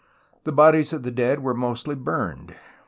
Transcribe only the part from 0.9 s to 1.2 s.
of the